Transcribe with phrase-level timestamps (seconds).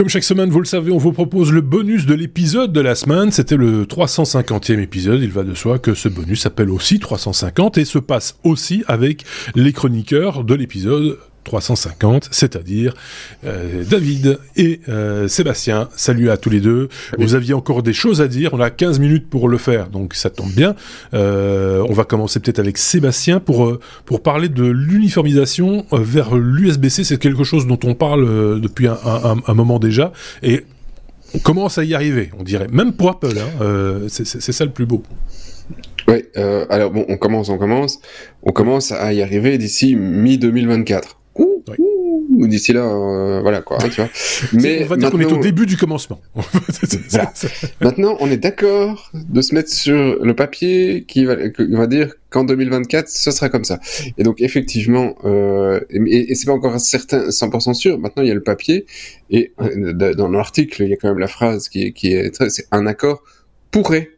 [0.00, 2.94] Comme chaque semaine, vous le savez, on vous propose le bonus de l'épisode de la
[2.94, 3.30] semaine.
[3.30, 5.20] C'était le 350e épisode.
[5.20, 9.26] Il va de soi que ce bonus s'appelle aussi 350 et se passe aussi avec
[9.54, 12.94] les chroniqueurs de l'épisode 350, c'est-à-dire
[13.44, 15.88] euh, David et euh, Sébastien.
[15.96, 16.88] Salut à tous les deux.
[17.18, 18.50] Vous aviez encore des choses à dire.
[18.52, 20.74] On a 15 minutes pour le faire, donc ça tombe bien.
[21.14, 27.04] Euh, on va commencer peut-être avec Sébastien pour pour parler de l'uniformisation vers l'USB-C.
[27.04, 30.12] C'est quelque chose dont on parle depuis un, un, un, moment déjà
[30.42, 30.64] et
[31.34, 32.68] on commence à y arriver, on dirait.
[32.68, 35.02] Même pour Apple, hein, c'est ça le plus beau.
[36.08, 36.24] Oui,
[36.68, 38.00] alors bon, on commence, on commence,
[38.42, 39.96] on commence à y arriver d'ici
[41.40, 44.08] mi 2024 ou d'ici là, euh, voilà quoi, tu vois.
[44.52, 46.20] Mais on va dire qu'on est au début du commencement.
[47.80, 52.44] maintenant, on est d'accord de se mettre sur le papier qui va, va dire qu'en
[52.44, 53.80] 2024, ce sera comme ça.
[54.16, 57.98] Et donc effectivement, euh, et, et c'est pas encore certain, 100% sûr.
[57.98, 58.86] Maintenant, il y a le papier
[59.30, 62.50] et euh, dans l'article, il y a quand même la phrase qui qui est très,
[62.50, 63.22] c'est un accord
[63.70, 64.10] pourrait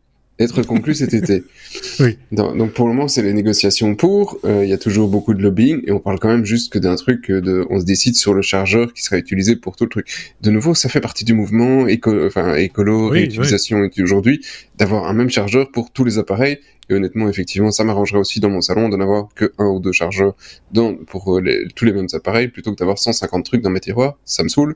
[0.42, 1.44] être conclu cet été.
[2.00, 2.18] Oui.
[2.32, 4.38] Donc, pour le moment, c'est les négociations pour.
[4.44, 6.78] Euh, il y a toujours beaucoup de lobbying et on parle quand même juste que
[6.78, 9.90] d'un truc de, on se décide sur le chargeur qui sera utilisé pour tout le
[9.90, 10.34] truc.
[10.42, 14.44] De nouveau, ça fait partie du mouvement éco, enfin écolo, oui, réutilisation aujourd'hui,
[14.76, 18.50] d'avoir un même chargeur pour tous les appareils et honnêtement, effectivement, ça m'arrangerait aussi dans
[18.50, 20.34] mon salon de n'avoir que un ou deux chargeurs
[20.72, 21.42] dans, pour euh,
[21.74, 24.18] tous les mêmes appareils plutôt que d'avoir 150 trucs dans mes tiroirs.
[24.24, 24.74] Ça me saoule.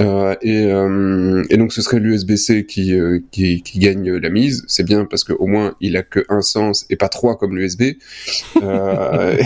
[0.00, 4.64] Euh, et, euh, et, donc ce serait l'USB-C qui, euh, qui, qui, gagne la mise.
[4.66, 7.96] C'est bien parce qu'au moins il a que un sens et pas trois comme l'USB.
[8.62, 9.36] Euh,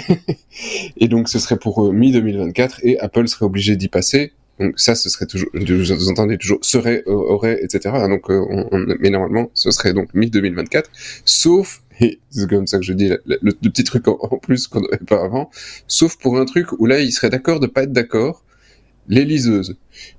[0.96, 4.32] et donc ce serait pour mi 2024 et Apple serait obligé d'y passer.
[4.58, 7.94] Donc ça, ce serait toujours, vous entendez toujours, serait, aurait, etc.
[8.08, 8.68] Donc, on,
[8.98, 10.90] mais normalement, ce serait donc mi 2024,
[11.24, 14.98] sauf et c'est comme ça que je dis le, petit truc en, plus qu'on n'avait
[14.98, 15.50] pas avant,
[15.86, 18.44] sauf pour un truc où là il serait d'accord de pas être d'accord,
[19.09, 19.77] les liseuses.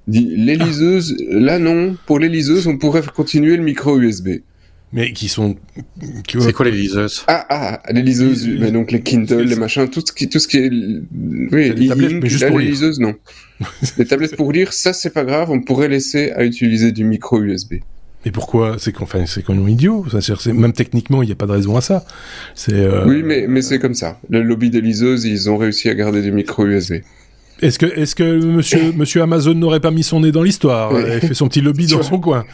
[0.07, 0.65] les ah.
[0.65, 4.39] liseuses, là non, pour les liseuses on pourrait continuer le micro USB.
[4.91, 5.55] Mais qui sont.
[6.27, 10.01] C'est quoi les liseuses Ah ah, les liseuses, mais donc les Kindle, les machins, tout
[10.03, 13.13] ce qui, tout ce qui est, oui, les tablettes, mais juste pour les liseuses, non.
[13.97, 17.39] les tablettes pour lire, ça c'est pas grave, on pourrait laisser à utiliser du micro
[17.39, 17.75] USB.
[18.25, 20.05] Mais pourquoi C'est qu'on enfin, c'est qu'on est idiot.
[20.47, 22.03] Même techniquement, il n'y a pas de raison à ça.
[22.55, 22.73] C'est.
[22.73, 23.05] Euh...
[23.05, 24.19] Oui, mais mais c'est comme ça.
[24.29, 26.95] Le lobby des liseuses, ils ont réussi à garder du micro USB.
[27.61, 31.19] Est-ce que, est-ce que monsieur, monsieur Amazon n'aurait pas mis son nez dans l'histoire et
[31.19, 32.45] fait son petit lobby dans son coin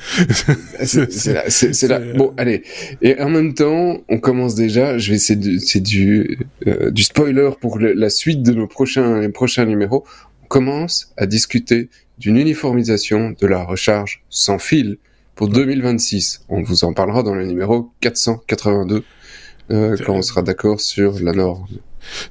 [0.83, 1.99] C'est là, c'est là.
[2.15, 2.63] Bon, allez.
[3.01, 4.97] Et en même temps, on commence déjà.
[4.97, 9.65] Je vais c'est du, euh, du spoiler pour la suite de nos prochains, les prochains
[9.65, 10.05] numéros.
[10.43, 14.97] On commence à discuter d'une uniformisation de la recharge sans fil
[15.35, 16.45] pour 2026.
[16.49, 19.03] On vous en parlera dans le numéro 482
[19.71, 21.65] euh, quand on sera d'accord sur la norme.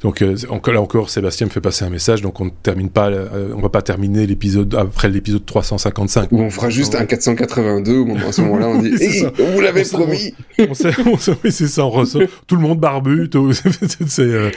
[0.03, 0.37] Donc euh,
[0.67, 3.61] là encore, Sébastien me fait passer un message, donc on ne termine pas, euh, on
[3.61, 6.33] va pas terminer l'épisode après l'épisode 355.
[6.33, 8.91] on fera juste un 482 au moment à ce moment-là, on dit,
[9.55, 10.35] vous l'avez promis.
[10.59, 13.29] On, c'est ça, on ressort, tout le monde barbu.
[14.07, 14.51] c'est, euh,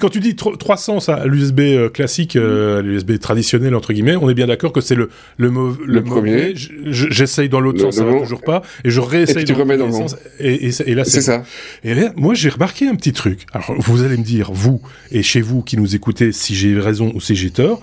[0.00, 4.72] quand tu dis 300, ça, l'USB classique, l'USB traditionnel entre guillemets, on est bien d'accord
[4.72, 5.50] que c'est le le,
[5.86, 6.54] le, premier.
[6.54, 10.16] J'essaye dans l'autre sens, ça va toujours pas, et je réessaye dans l'autre sens.
[10.40, 11.42] Et, et, là c'est ça.
[11.84, 13.46] Et là, moi j'ai remarqué un petit truc.
[13.52, 17.12] Alors vous allez me dire vous, et chez vous qui nous écoutez, si j'ai raison
[17.14, 17.80] ou si j'ai tort,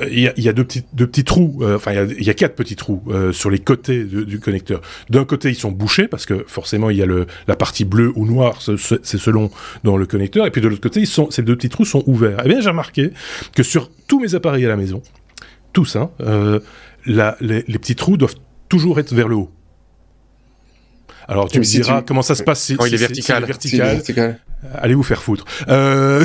[0.00, 3.02] euh, il y, a, deux petits, trous, euh, enfin il y, a, quatre petits trous
[3.08, 4.80] euh, sur les côtés du connecteur.
[5.10, 8.12] D'un côté, ils sont bouchés parce que forcément il y a le, la partie bleue
[8.16, 9.50] ou noire, c'est selon
[9.84, 12.42] dans le connecteur, et puis de l'autre côté, ces deux petits trous sont ouverts.
[12.44, 13.10] Eh bien, j'ai remarqué
[13.54, 15.02] que sur tous mes appareils à la maison,
[15.72, 16.10] tous, hein,
[17.06, 18.36] les, petits trous doivent
[18.68, 19.50] toujours être vers le haut.
[21.28, 23.44] Alors tu me diras comment ça se passe si, il est vertical.
[23.44, 24.40] vertical.
[24.74, 25.44] Allez vous faire foutre.
[25.68, 26.24] Euh,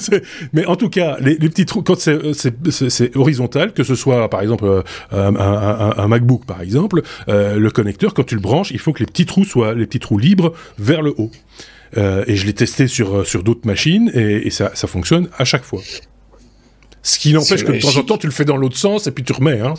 [0.52, 4.64] mais en tout cas, les, petits trous, quand c'est horizontal, que ce soit par exemple
[4.64, 4.82] euh,
[5.12, 9.06] un, MacBook par exemple, euh, le connecteur, quand tu le branches, il faut que les
[9.06, 11.30] petits trous soient les petits trous libres vers le haut.
[11.96, 15.82] et je l'ai testé sur sur d'autres machines et, ça, ça fonctionne à chaque fois.
[17.02, 19.10] Ce qui n'empêche que de temps en temps tu le fais dans l'autre sens et
[19.10, 19.60] puis tu remets.
[19.60, 19.74] Hein.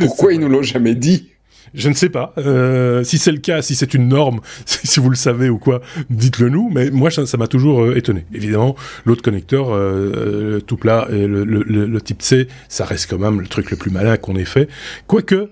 [0.00, 1.33] Pourquoi ils nous l'ont jamais dit?
[1.74, 2.32] Je ne sais pas.
[2.38, 5.80] Euh, si c'est le cas, si c'est une norme, si vous le savez ou quoi,
[6.08, 6.70] dites-le nous.
[6.72, 8.24] Mais moi, ça m'a toujours euh, étonné.
[8.32, 13.40] Évidemment, l'autre connecteur, euh, tout plat, le, le, le, type C, ça reste quand même
[13.40, 14.68] le truc le plus malin qu'on ait fait.
[15.06, 15.50] Quoique,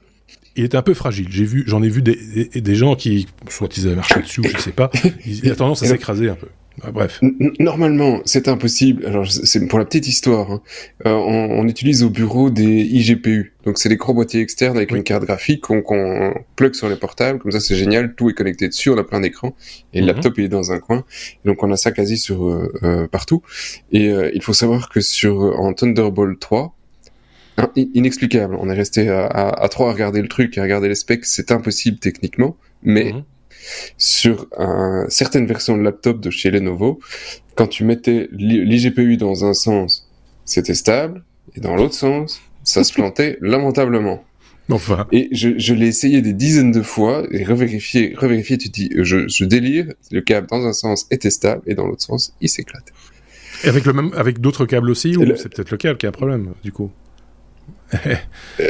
[0.57, 1.27] il est un peu fragile.
[1.31, 4.45] J'ai vu, j'en ai vu des, des, gens qui, soit ils avaient marché dessus, ou
[4.45, 4.91] je sais pas,
[5.27, 6.49] il a tendance à s'écraser un peu.
[6.93, 7.21] Bref.
[7.59, 9.05] Normalement, c'est impossible.
[9.07, 10.51] Alors, c'est pour la petite histoire.
[10.51, 10.63] Hein.
[11.07, 13.53] Euh, on, utilise au bureau des IGPU.
[13.65, 16.97] Donc, c'est des gros boîtiers externes avec une carte graphique qu'on qu plug sur les
[16.97, 17.39] portables.
[17.39, 18.15] Comme ça, c'est génial.
[18.15, 18.91] Tout est connecté dessus.
[18.91, 19.55] On a plein d'écrans.
[19.93, 20.13] Et le mhm.
[20.13, 21.05] laptop, il est dans un coin.
[21.45, 23.43] donc, on a ça quasi sur euh, euh partout.
[23.93, 26.75] Et euh, il faut savoir que sur en Thunderbolt 3,
[27.77, 28.57] inexplicable.
[28.59, 31.25] On est resté à, à, trois à regarder le truc, à regarder les specs.
[31.27, 33.25] C'est impossible techniquement, mais mhm.
[33.99, 37.00] Sur un, certaines versions de laptop de chez Lenovo,
[37.55, 40.09] quand tu mettais l'IGPU dans un sens,
[40.44, 41.25] c'était stable,
[41.55, 44.25] et dans l'autre sens, ça se plantait lamentablement.
[44.70, 45.06] Enfin.
[45.12, 49.29] Et je, je l'ai essayé des dizaines de fois et revérifier, revérifier, tu dis, je,
[49.29, 52.93] je délire, le câble dans un sens était stable et dans l'autre sens, il s'éclate.
[53.64, 56.09] Et avec le même, avec d'autres câbles aussi, ou c'est peut-être le câble qui a
[56.09, 56.91] un problème, du coup?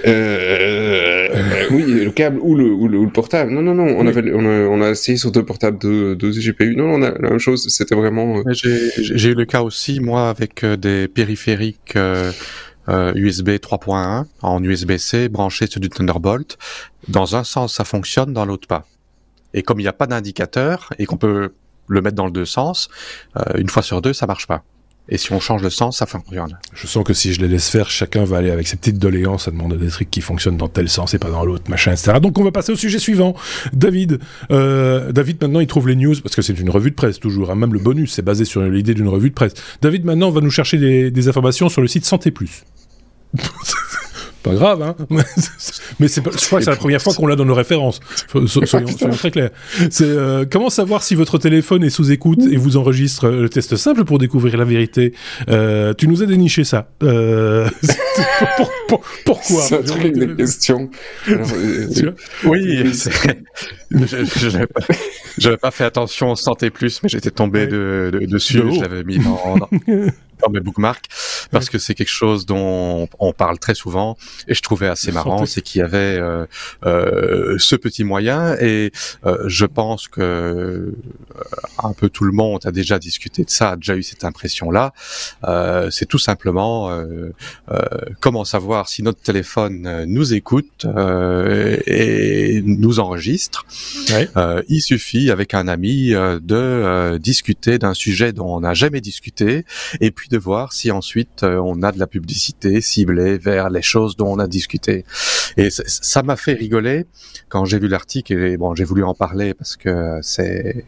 [0.07, 1.29] Euh,
[1.71, 3.53] oui, le câble ou le, ou le, portable.
[3.53, 3.95] Non, non, non.
[3.99, 6.77] On, avait, on, a, on a essayé sur deux portables de, de GPU.
[6.77, 7.67] Non, on a la même chose.
[7.69, 8.39] C'était vraiment.
[8.39, 12.33] Euh, j'ai eu le cas aussi, moi, avec euh, des périphériques euh,
[13.15, 16.59] USB 3.1 en USB-C branchés sur du Thunderbolt.
[17.09, 18.87] Dans un sens, ça fonctionne, dans l'autre pas.
[19.55, 21.51] Et comme il n'y a pas d'indicateur et qu'on peut
[21.89, 22.89] le mettre dans le deux sens,
[23.57, 24.65] une fois sur deux, ça marche pas.
[25.09, 26.59] Et si on change le sens, ça fonctionne.
[26.75, 29.49] Je sens que si je les laisse faire, chacun va aller avec ses petites doléances
[29.49, 32.19] à demander des trucs qui fonctionnent dans tel sens et pas dans l'autre, machin, etc.
[32.23, 33.35] Donc on va passer au sujet suivant.
[33.73, 34.21] David,
[34.53, 37.51] euh, David maintenant il trouve les news parce que c'est une revue de presse toujours.
[37.51, 37.57] Hein.
[37.57, 39.55] Même le bonus c'est basé sur l'idée d'une revue de presse.
[39.83, 42.65] David maintenant va nous chercher des, des informations sur le site Santé Plus.
[44.43, 44.97] pas grave, hein.
[46.00, 48.00] Mais c'est, je crois que c'est la première fois qu'on l'a dans nos références.
[48.47, 49.50] soyons, très clairs.
[49.91, 53.49] C'est euh, comment savoir si votre téléphone est sous écoute et vous enregistre euh, le
[53.49, 55.15] test simple pour découvrir la vérité?
[55.49, 56.89] Euh, tu nous as déniché ça.
[57.03, 57.69] Euh,
[59.25, 59.62] pourquoi?
[59.62, 60.91] C'est un truc de question.
[62.44, 62.93] oui,
[65.39, 68.62] je n'avais pas, fait attention au santé plus, mais j'étais tombé de, de, dessus.
[68.75, 69.69] je l'avais mis dans,
[70.44, 71.06] dans, mes bookmarks
[71.50, 74.17] parce que c'est quelque chose dont on parle très souvent
[74.49, 76.47] et je trouvais assez marrant, c'est qu'il y avait euh,
[76.85, 78.93] euh, ce petit moyen et
[79.27, 80.93] euh, je pense que euh,
[81.83, 84.93] un peu tout le monde a déjà discuté de ça, a déjà eu cette impression-là.
[85.44, 86.73] Euh, c'est tout simplement
[88.21, 90.87] comment savoir si notre téléphone nous écoute
[91.87, 93.65] et nous enregistre.
[94.69, 99.65] il suffit avec un ami de discuter d'un sujet dont on n'a jamais discuté
[100.00, 103.82] et puis de voir si ensuite euh, on a de la publicité ciblée vers les
[103.82, 105.05] choses dont on a discuté.
[105.56, 107.06] Et ça m'a fait rigoler
[107.49, 110.84] quand j'ai vu l'article et bon, j'ai voulu en parler parce que c'est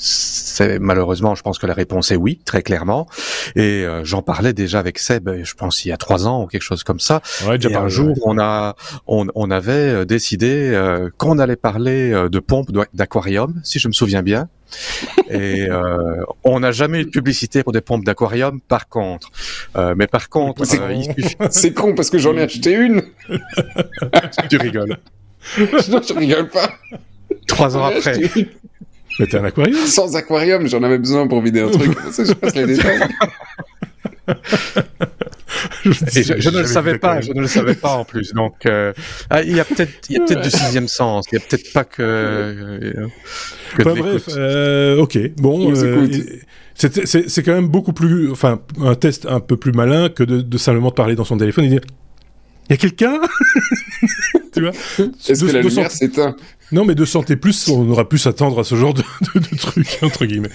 [0.00, 3.06] c'est malheureusement, je pense que la réponse est oui, très clairement.
[3.56, 6.46] Et euh, j'en parlais déjà avec Seb, je pense il y a trois ans ou
[6.46, 7.20] quelque chose comme ça.
[7.46, 11.56] Ouais, déjà et un jour, on a, on, on avait euh, décidé euh, qu'on allait
[11.56, 14.48] parler de pompes d'aquarium, si je me souviens bien.
[15.30, 19.30] Et euh, on n'a jamais eu de publicité pour des pompes d'aquarium, par contre.
[19.76, 23.02] Euh, mais par contre, c'est con parce que j'en ai acheté une.
[24.50, 24.98] tu rigoles.
[25.58, 26.70] non, je rigole pas.
[27.46, 28.18] Trois ans après.
[29.18, 31.96] Mais t'es un aquarium Sans aquarium, j'en avais besoin pour vider un truc.
[32.18, 33.00] je passe les détails.
[35.94, 38.32] je, ne le savais pas, je ne le savais pas en plus.
[38.32, 38.92] Donc, euh,
[39.30, 41.26] ah, il y a peut-être, il y a peut-être du sixième sens.
[41.32, 42.02] Il y a peut-être pas que.
[42.02, 43.06] Euh,
[43.76, 45.72] que bref, euh, ok, bon.
[45.74, 46.08] Euh,
[46.74, 50.58] c'est quand même beaucoup plus, enfin, un test un peu plus malin que de, de
[50.58, 51.80] simplement parler dans son téléphone et dire
[52.68, 53.18] il y a quelqu'un
[54.52, 54.72] Tu vois?
[55.28, 56.36] Est-ce que la lumière s'éteint?
[56.72, 59.02] Non, mais de santé plus, on aura pu s'attendre à ce genre de,
[59.56, 60.50] truc, entre guillemets.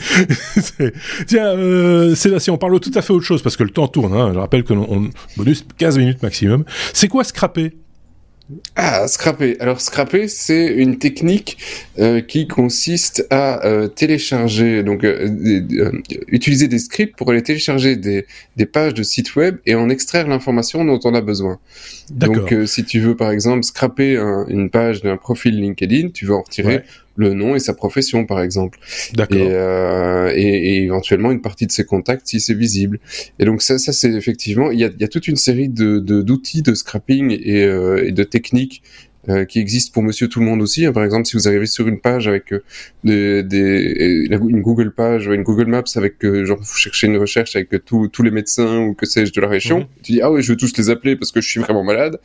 [1.28, 4.14] Tiens, euh, si on parle tout à fait autre chose, parce que le temps tourne,
[4.14, 6.66] hein, je rappelle que on, bonus 15 minutes maximum.
[6.94, 7.74] C'est quoi scraper?
[8.76, 9.58] Ah, scraper.
[9.60, 11.58] Alors scraper, c'est une technique
[12.00, 15.92] euh, qui consiste à euh, télécharger, donc euh,
[16.28, 18.26] utiliser des scripts pour aller télécharger des,
[18.58, 21.60] des, pages de sites web et en extraire l'information dont on a besoin.
[22.12, 24.16] Donc si tu veux par exemple scraper
[24.48, 26.84] une page d'un profil LinkedIn, tu veux en retirer
[27.16, 28.80] le nom et sa profession, par exemple.
[29.14, 29.38] D'accord.
[29.38, 33.00] Et, euh, et, et, éventuellement une partie de ses contacts si c'est visible.
[33.40, 36.00] Et donc ça, ça c'est effectivement, il y a, y a toute une série de
[36.00, 38.84] d'outils de, scrapping et, euh, et de techniques
[39.30, 40.86] euh, qui existe pour Monsieur Tout le Monde aussi.
[40.92, 42.62] Par exemple, si vous arrivez sur une page avec euh,
[43.06, 47.56] des, des, une Google page, une Google Maps avec euh, genre vous cherchez une recherche
[47.56, 49.86] avec tous tous les médecins ou que sais-je de la région, mhm.
[50.04, 52.20] tu dis ah oui je veux tous les appeler parce que je suis vraiment malade.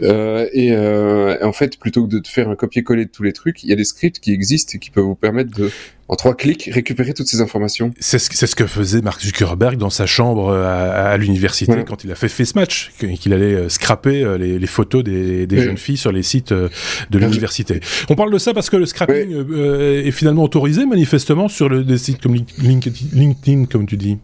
[0.00, 0.74] et
[1.42, 3.76] en fait, plutôt que de faire un copier-coller de tous les trucs, il y a
[3.76, 5.70] des scripts qui existent et qui peuvent vous permettre de
[6.10, 7.92] en trois clics, récupérer toutes ces informations.
[8.00, 12.10] C'est ce, ce, que faisait Mark Zuckerberg dans sa chambre à, à l'université quand il
[12.10, 16.10] a fait Face Match, qu'il allait scraper les, les photos des, des jeunes filles sur
[16.10, 16.68] les sites euh,
[17.10, 17.80] de l'université.
[18.08, 21.84] On parle de ça parce que le scrapping euh, est finalement autorisé manifestement sur le,
[21.84, 24.18] des sites comme LinkedIn, comme tu dis.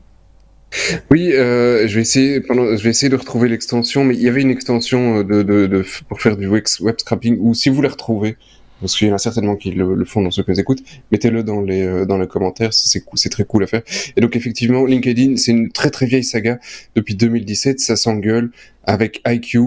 [1.11, 4.28] Oui, euh, je vais essayer pendant, je vais essayer de retrouver l'extension, mais il y
[4.28, 7.88] avait une extension de, de, de pour faire du web, scrapping ou si vous la
[7.88, 8.37] retrouvez,
[8.80, 11.61] parce qu'il y en a certainement qui le, font dans ceux que écoutent, mettez-le dans
[11.61, 13.83] les euh, dans les commentaires, c'est c'est très cool à faire.
[14.16, 16.59] Et donc effectivement, LinkedIn, c'est une très très vieille saga
[16.95, 18.50] depuis 2017, ça s'engueule
[18.85, 19.61] avec IQ.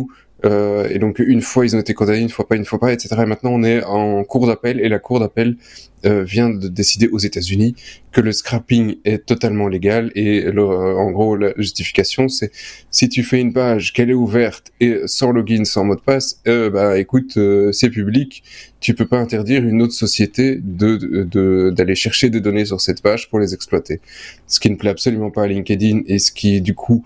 [0.46, 2.94] Euh, et donc une fois ils ont été condamnés, une fois pas, une fois pas,
[2.94, 3.10] etc.
[3.22, 5.58] Et maintenant on est en cours d'appel et la cour d'appel
[6.06, 7.76] euh, vient de décider aux États-Unis
[8.12, 12.52] que le scrapping est totalement légal et le, euh, en gros la justification c'est
[12.90, 16.42] si tu fais une page qu'elle est ouverte et sans login, sans mot de passe,
[16.48, 18.44] euh, bah écoute euh, c'est public,
[18.80, 23.30] tu peux pas interdire une autre société de d'aller chercher des données sur cette page
[23.30, 24.00] pour les exploiter.
[24.48, 27.06] Ce qui ne plaît absolument pas à LinkedIn et ce qui du coup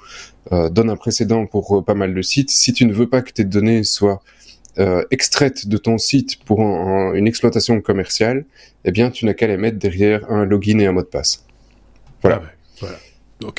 [0.51, 2.51] donne un précédent pour pas mal de sites.
[2.51, 4.21] Si tu ne veux pas que tes données soient
[4.80, 8.46] euh, extraite de ton site pour une exploitation commerciale,
[8.86, 11.46] eh bien, tu n'as qu'à les mettre derrière un login et un mot de passe.
[12.22, 12.42] Voilà.
[12.44, 12.50] Ah
[12.80, 12.98] voilà.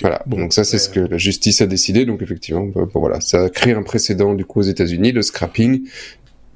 [0.00, 0.23] voilà.
[0.26, 2.04] Donc ça, c'est ce que la justice a décidé.
[2.04, 5.12] Donc effectivement, bah, voilà, ça a créé un précédent du coup aux États-Unis.
[5.12, 5.87] Le scrapping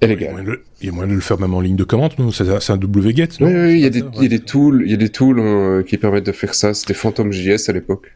[0.00, 3.28] il y a moyen de le faire même en ligne de commande, c'est un wget.
[3.40, 5.08] Oui, oui, il y a des, il y a des tools, il y a des
[5.08, 6.72] tools euh, qui permettent de faire ça.
[6.72, 8.12] C'était PhantomJS à l'époque.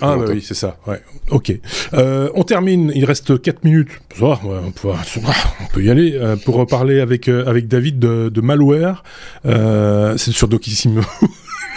[0.00, 0.78] Ah bah oui, c'est ça.
[0.86, 1.00] Ouais.
[1.30, 1.52] Ok.
[1.94, 2.92] Euh, on termine.
[2.94, 3.88] Il reste 4 minutes.
[4.20, 4.36] on,
[4.70, 9.02] peut, on peut y aller euh, pour parler avec euh, avec David de, de malware.
[9.46, 11.00] Euh, c'est sur Docissimo.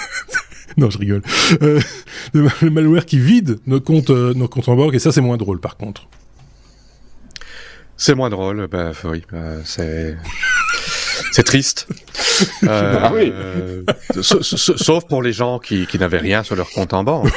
[0.78, 1.22] non, je rigole.
[2.34, 5.60] le malware qui vide nos comptes, nos comptes en banque, et ça, c'est moins drôle,
[5.60, 6.08] par contre.
[7.98, 10.16] C'est moins drôle, bah oui, bah, c'est
[11.32, 11.88] c'est triste.
[12.64, 13.34] Euh, ah oui.
[14.22, 17.32] sauf pour les gens qui, qui n'avaient rien sur leur compte en banque.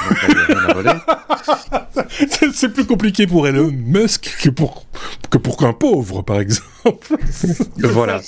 [2.52, 4.87] C'est plus compliqué pour Elon Musk que pour
[5.31, 6.67] que pour qu'un pauvre, par exemple.
[7.79, 8.21] voilà.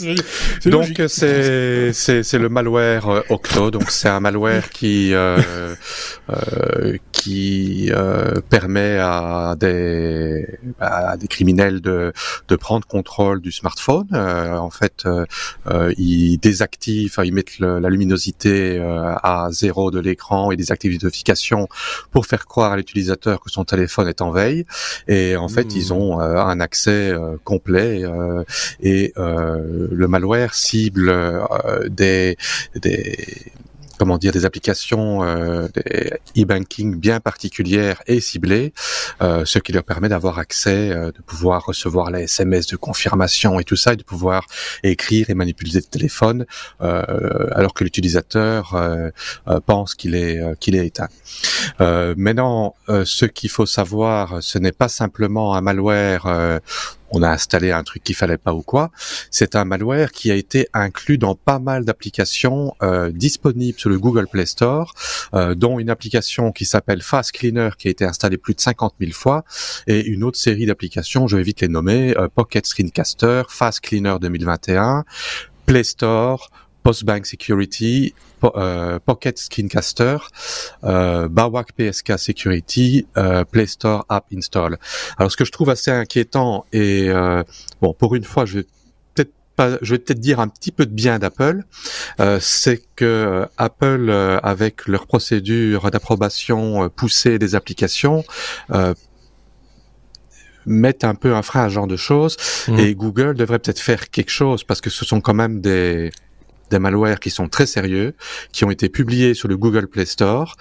[0.66, 3.70] donc c'est c'est le malware euh, Octo.
[3.70, 5.74] Donc c'est un malware qui euh,
[6.30, 10.46] euh, qui euh, permet à des
[10.80, 12.12] à des criminels de
[12.48, 14.06] de prendre contrôle du smartphone.
[14.12, 15.04] Euh, en fait,
[15.96, 18.78] ils désactivent, enfin, ils mettent la luminosité
[19.22, 21.68] à zéro de l'écran et désactivent les notifications
[22.10, 24.64] pour faire croire à l'utilisateur que son téléphone est en veille.
[25.08, 25.96] Et en fait, ils mmh.
[26.00, 27.12] ont un accès
[27.44, 28.04] complet
[28.80, 32.36] et euh, le malware cible euh, des,
[32.76, 33.16] des
[33.98, 35.68] comment dire des applications euh,
[36.36, 38.72] e-banking bien particulières et ciblées,
[39.22, 43.60] euh, ce qui leur permet d'avoir accès, euh, de pouvoir recevoir les SMS de confirmation
[43.60, 44.46] et tout ça, et de pouvoir
[44.82, 46.46] écrire et manipuler le téléphone
[46.80, 48.76] alors que l'utilisateur
[49.66, 51.08] pense qu'il est qu'il est éteint.
[52.16, 56.60] maintenant, ce qu'il faut savoir, ce n'est pas simplement un malware
[57.12, 58.90] on a installé un truc qu'il fallait pas ou quoi.
[59.30, 63.98] C'est un malware qui a été inclus dans pas mal d'applications euh, disponibles sur le
[63.98, 64.94] Google Play Store,
[65.34, 68.94] euh, dont une application qui s'appelle Fast Cleaner qui a été installée plus de 50
[69.00, 69.44] 000 fois,
[69.86, 74.16] et une autre série d'applications, je vais vite les nommer, euh, Pocket Screencaster, Fast Cleaner
[74.20, 75.04] 2021,
[75.66, 76.50] Play Store,
[76.82, 80.16] Postbank Security, euh, Pocket Screencaster,
[80.84, 84.78] euh, Bawak PSK Security, euh, Play Store App Install.
[85.18, 87.42] Alors ce que je trouve assez inquiétant et euh,
[87.80, 88.66] bon pour une fois je vais
[89.14, 91.62] peut-être pas, je vais peut-être dire un petit peu de bien d'Apple,
[92.40, 94.10] c'est que Apple
[94.42, 98.24] avec leur procédure d'approbation poussée des applications
[100.66, 102.36] mettent un peu un frein à ce genre de choses
[102.68, 102.78] mmh.
[102.78, 106.12] et Google devrait peut-être faire quelque chose parce que ce sont quand même des
[106.72, 108.14] des malwares qui sont très sérieux,
[108.52, 110.56] qui ont été publiés sur le Google Play Store.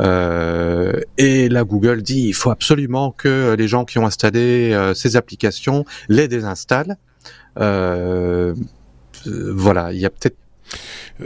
[0.00, 4.94] Euh, et là, Google dit il faut absolument que les gens qui ont installé euh,
[4.94, 6.96] ces applications les désinstallent.
[7.58, 8.54] Euh,
[9.24, 10.36] voilà, il y a peut-être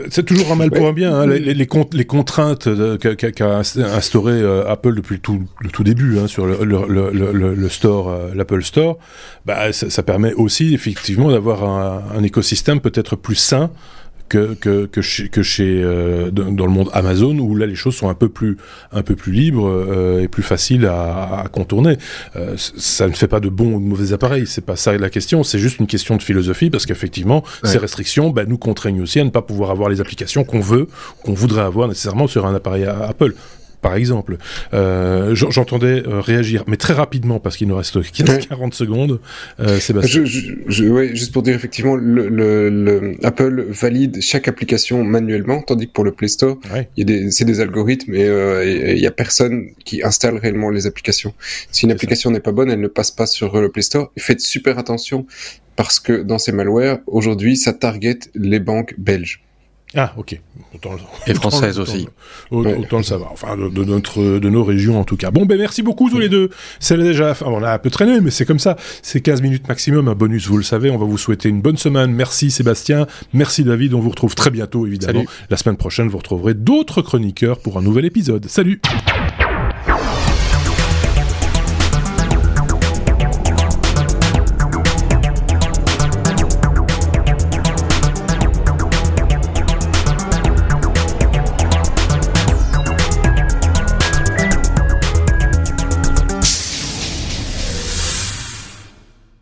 [0.09, 1.13] c'est toujours un mal pour un bien.
[1.13, 6.47] Hein, les, les, contraintes qu'a instauré Apple depuis le tout, le tout début hein, sur
[6.47, 8.97] le, le, le, le store, l'Apple Store,
[9.45, 13.69] bah, ça, ça, permet aussi effectivement d'avoir un, un, écosystème peut-être plus sain
[14.29, 17.95] que que que chez, que chez euh, dans le monde Amazon où là les choses
[17.95, 18.57] sont un peu plus
[18.91, 21.97] un peu plus libres euh, et plus faciles à, à contourner.
[22.35, 25.09] Euh, ça ne fait pas de bons ou de mauvais appareils, c'est pas ça la
[25.09, 29.19] question, c'est juste une question de philosophie parce qu'effectivement ces restrictions bah, nous contraignent aussi
[29.19, 30.87] à ne pas pouvoir avoir les applications qu'on veut,
[31.23, 33.33] qu'on voudrait avoir nécessairement sur un appareil Apple
[33.81, 34.37] par exemple.
[34.73, 39.19] Euh, J'entendais euh, réagir, mais très rapidement, parce qu'il nous reste 15-40 secondes,
[39.59, 40.25] euh, Sébastien.
[40.25, 45.87] Je, je, ouais, juste pour dire, effectivement, le, le, Apple valide chaque application manuellement, tandis
[45.87, 46.57] que pour le Play Store,
[47.29, 51.33] c'est des algorithmes et euh, il y a personne qui installe réellement les applications.
[51.71, 54.11] Si une application n'est pas bonne, elle ne passe pas sur le Play Store.
[54.17, 55.25] faites super attention,
[55.75, 59.44] parce que dans ces malwares, aujourd'hui, ça target les banques belges.
[59.95, 60.39] Ah, ok.
[61.27, 62.07] et française aussi.
[62.51, 63.31] Autant, le savoir.
[63.31, 65.31] Enfin, de, notre, de nos régions en tout cas.
[65.31, 66.49] Bon, ben merci beaucoup tous les deux.
[66.79, 68.75] C'est déjà, on a un peu traîné, mais c'est comme ça.
[69.01, 70.89] C'est 15 minutes maximum, un bonus, vous le savez.
[70.89, 72.11] On va vous souhaiter une bonne semaine.
[72.11, 73.07] Merci Sébastien.
[73.33, 73.93] Merci David.
[73.93, 75.23] On vous retrouve très bientôt, évidemment.
[75.49, 78.47] La semaine prochaine, vous retrouverez d'autres chroniqueurs pour un nouvel épisode.
[78.47, 78.81] Salut!